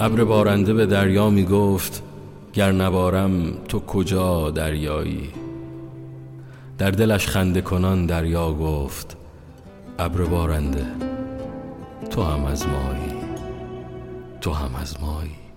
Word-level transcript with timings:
ابر 0.00 0.24
بارنده 0.24 0.74
به 0.74 0.86
دریا 0.86 1.30
می 1.30 1.44
گفت 1.44 2.02
گر 2.52 2.72
نبارم 2.72 3.52
تو 3.68 3.80
کجا 3.80 4.50
دریایی؟ 4.50 5.30
در 6.78 6.90
دلش 6.90 7.26
خنده 7.26 7.60
کنان 7.60 8.06
دریا 8.06 8.52
گفت 8.52 9.16
ابر 9.98 10.24
بارنده 10.24 10.86
تو 12.10 12.22
هم 12.22 12.44
از 12.44 12.66
مایی 12.66 13.18
تو 14.40 14.52
هم 14.52 14.74
از 14.74 15.00
مایی. 15.00 15.47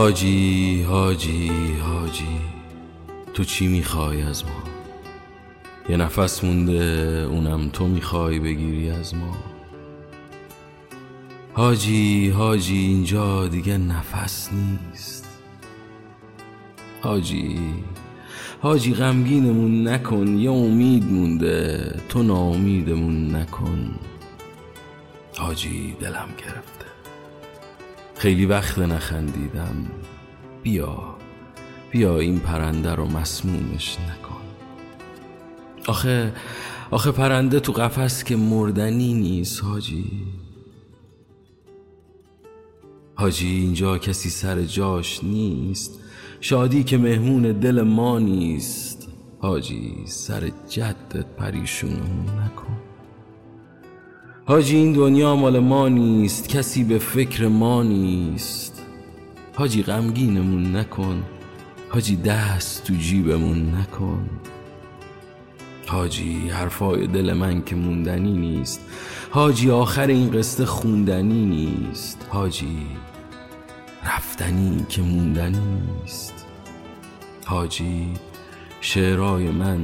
حاجی 0.00 0.82
حاجی 0.82 1.50
حاجی. 1.82 2.38
تو 3.34 3.44
چی 3.44 3.66
می‌خوای 3.66 4.22
از 4.22 4.44
ما؟ 4.44 4.62
یه 5.88 5.96
نفس 5.96 6.44
مونده 6.44 6.82
اونم 7.30 7.68
تو 7.68 7.86
می‌خوای 7.86 8.38
بگیری 8.38 8.90
از 8.90 9.14
ما؟ 9.14 9.36
حاجی 11.52 12.30
حاجی 12.30 12.76
اینجا 12.76 13.48
دیگه 13.48 13.78
نفس 13.78 14.48
نیست. 14.52 15.28
حاجی 17.02 17.58
حاجی 18.60 18.94
غمگینمون 18.94 19.88
نکن 19.88 20.38
یه 20.38 20.50
امید 20.50 21.12
مونده. 21.12 21.94
تو 22.08 22.22
ناامیدمون 22.22 23.36
نکن. 23.36 23.94
حاجی 25.36 25.96
دلم 26.00 26.28
گرفته. 26.38 26.89
خیلی 28.20 28.46
وقت 28.46 28.78
نخندیدم. 28.78 29.90
بیا 30.62 31.16
بیا 31.90 32.18
این 32.18 32.38
پرنده 32.38 32.94
رو 32.94 33.06
مسمومش 33.06 33.96
نکن. 34.00 34.40
آخه 35.86 36.32
آخه 36.90 37.12
پرنده 37.12 37.60
تو 37.60 37.72
قفس 37.72 38.24
که 38.24 38.36
مردنی 38.36 39.14
نیست 39.14 39.64
حاجی. 39.64 40.26
حاجی 43.14 43.48
اینجا 43.48 43.98
کسی 43.98 44.30
سر 44.30 44.62
جاش 44.62 45.24
نیست. 45.24 46.00
شادی 46.40 46.84
که 46.84 46.98
مهمون 46.98 47.42
دل 47.52 47.82
ما 47.82 48.18
نیست. 48.18 49.08
حاجی 49.38 49.94
سر 50.06 50.50
جدت 50.68 51.26
پریشونمون 51.26 52.26
نکن. 52.26 52.79
حاجی 54.46 54.76
این 54.76 54.92
دنیا 54.92 55.36
مال 55.36 55.58
ما 55.58 55.88
نیست 55.88 56.48
کسی 56.48 56.84
به 56.84 56.98
فکر 56.98 57.48
ما 57.48 57.82
نیست. 57.82 58.82
حاجی 59.54 59.82
غمگینمون 59.82 60.76
نکن 60.76 61.22
حاجی 61.88 62.16
دست 62.16 62.84
تو 62.84 62.94
جیبمون 62.94 63.74
نکن. 63.74 64.30
حاجی 65.86 66.48
حرفای 66.48 67.06
دل 67.06 67.32
من 67.32 67.62
که 67.64 67.76
موندنی 67.76 68.32
نیست. 68.32 68.80
حاجی 69.30 69.70
آخر 69.70 70.06
این 70.06 70.30
قصه 70.30 70.64
خوندنی 70.64 71.44
نیست. 71.44 72.26
حاجی 72.28 72.86
رفتنی 74.04 74.86
که 74.88 75.02
موندنی 75.02 75.80
نیست. 76.02 76.46
حاجی 77.44 78.08
شعرهای 78.80 79.50
من 79.50 79.80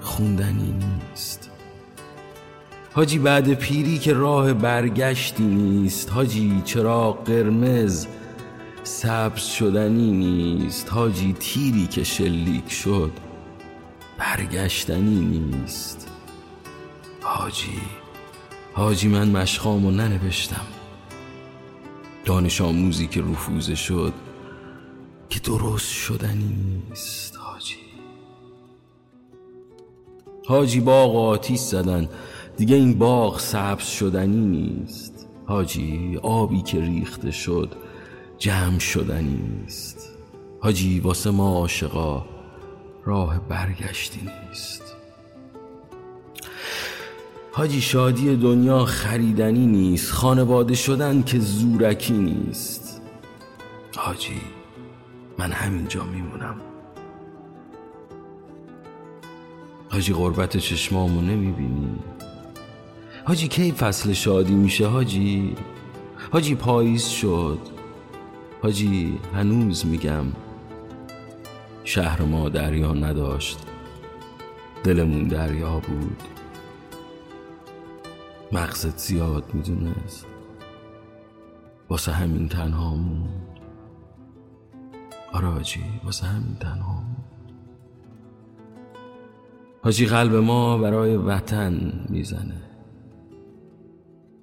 خوندنی 0.00 0.72
نیست. 0.72 1.47
حاجی 2.98 3.18
بعد 3.18 3.54
پیری 3.54 3.98
که 3.98 4.12
راه 4.12 4.52
برگشتی 4.52 5.42
نیست 5.42 6.12
حاجی 6.12 6.62
چرا 6.64 7.12
قرمز 7.12 8.06
سبز 8.82 9.42
شدنی 9.42 10.10
نیست 10.10 10.92
حاجی 10.92 11.32
تیری 11.32 11.86
که 11.86 12.04
شلیک 12.04 12.72
شد 12.72 13.10
برگشتنی 14.18 15.20
نیست. 15.20 16.08
حاجی 17.22 17.80
حاجی 18.72 19.08
من 19.08 19.28
مشخامو 19.28 19.90
ننوشتم. 19.90 20.66
دانش 22.24 22.60
آموزی 22.60 23.06
که 23.06 23.20
رفوزه 23.20 23.74
شد 23.74 24.12
که 25.28 25.40
درست 25.40 25.92
شدنی 25.92 26.56
نیست 26.90 27.36
حاجی. 27.36 27.76
حاجی 30.46 30.80
باغ 30.80 31.16
آتیش 31.16 31.60
زدن. 31.60 32.08
دیگه 32.58 32.76
این 32.76 32.98
باغ 32.98 33.40
سبز 33.40 33.84
شدنی 33.86 34.46
نیست. 34.46 35.28
حاجی 35.46 36.18
آبی 36.22 36.62
که 36.62 36.80
ریخته 36.80 37.30
شد 37.30 37.74
جمع 38.38 38.78
شدنی 38.78 39.36
نیست. 39.36 40.18
حاجی 40.60 41.00
واسه 41.00 41.30
ما 41.30 41.52
عاشقا 41.52 42.24
راه 43.04 43.40
برگشتی 43.48 44.20
نیست. 44.20 44.82
حاجی 47.52 47.80
شادی 47.80 48.36
دنیا 48.36 48.84
خریدنی 48.84 49.66
نیست. 49.66 50.12
خانواده 50.12 50.74
شدن 50.74 51.22
که 51.22 51.38
زورکی 51.38 52.12
نیست. 52.12 53.02
حاجی 53.96 54.40
من 55.38 55.52
همینجا 55.52 56.04
میمونم. 56.04 56.60
حاجی 59.90 60.12
غربت 60.12 60.56
چشمامو 60.56 61.20
نمی‌بینی؟ 61.20 61.98
حاجی 63.28 63.48
کی 63.48 63.72
فصل 63.72 64.12
شادی 64.12 64.54
میشه 64.54 64.86
حاجی؟ 64.86 65.54
حاجی 66.32 66.54
پاییز 66.54 67.06
شد. 67.06 67.58
حاجی 68.62 69.18
هنوز 69.34 69.86
میگم 69.86 70.24
شهر 71.84 72.22
ما 72.22 72.48
دریا 72.48 72.92
نداشت. 72.92 73.58
دلمون 74.84 75.28
دریا 75.28 75.78
بود. 75.78 76.22
مغزت 78.52 78.98
زیاد 78.98 79.44
می‌دونست. 79.54 80.26
واسه 81.88 82.12
همین 82.12 82.48
تنها 82.48 82.94
موند. 82.94 83.60
آره 85.32 85.48
حاجی 85.48 85.84
واسه 86.04 86.26
همین 86.26 86.56
تنها 86.60 86.92
موند. 86.92 87.24
حاجی 89.82 90.06
قلب 90.06 90.34
ما 90.34 90.78
برای 90.78 91.16
وطن 91.16 91.92
می‌زنه. 92.08 92.67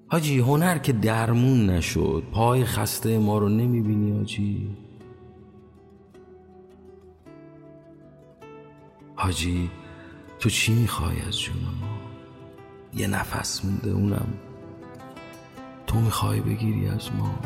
حاجی 0.07 0.39
هنر 0.39 0.77
که 0.77 0.93
درمون 0.93 1.69
نشد 1.69 2.23
پای 2.31 2.65
خسته 2.65 3.19
ما 3.19 3.37
رو 3.37 3.49
نمی‌بینی 3.49 4.11
حاجی؟ 4.17 4.77
حاجی 9.15 9.71
تو 10.39 10.49
چی 10.49 10.73
می‌خوای 10.73 11.21
از 11.27 11.39
جون 11.39 11.55
ما؟ 11.55 11.97
یه 12.93 13.07
نفس 13.07 13.65
مونده 13.65 13.89
اونم. 13.89 14.33
تو 15.87 15.99
می‌خوای 15.99 16.39
بگیری 16.39 16.87
از 16.87 17.11
ما؟ 17.13 17.39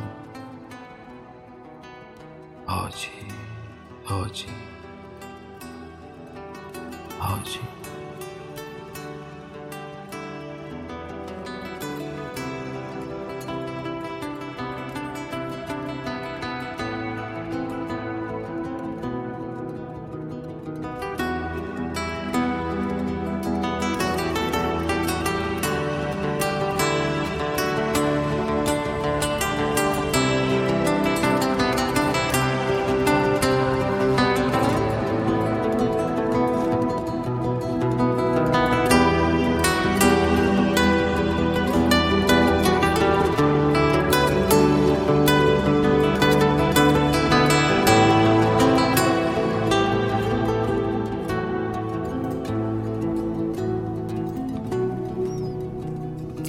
حاجی 2.66 3.08
حاجی 4.04 4.46
حاجی. 7.20 7.79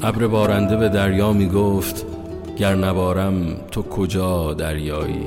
ابر 0.03 0.27
بارنده 0.27 0.77
به 0.77 0.89
دریا 0.89 1.33
می 1.33 1.49
گفت 1.49 2.07
گر 2.57 2.75
نبارم 2.75 3.57
تو 3.71 3.83
کجا 3.83 4.55
دریایی؟ 4.55 5.27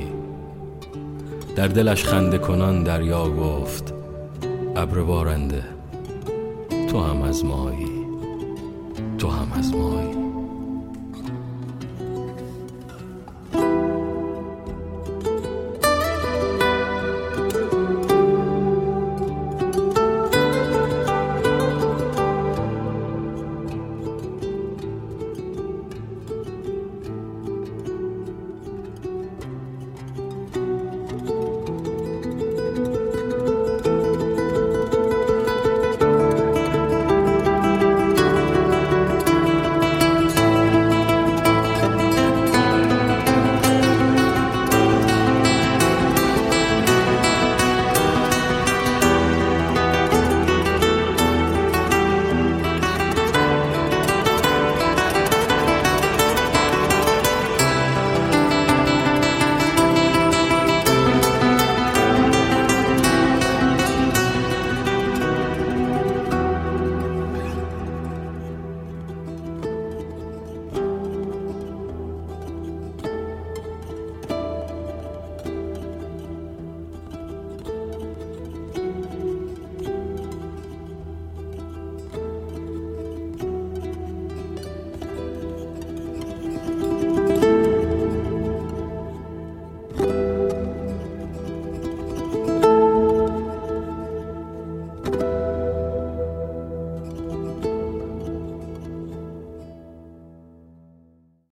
در 1.56 1.68
دلش 1.68 2.04
خنده 2.04 2.38
کنان 2.38 2.82
دریا 2.82 3.30
گفت 3.30 3.94
ابر 4.76 5.00
بارنده 5.00 5.62
تو 6.88 7.00
هم 7.00 7.22
از 7.22 7.44
مایی 7.44 8.04
تو 9.18 9.28
هم 9.28 9.52
از 9.58 9.74
مایی. 9.74 10.23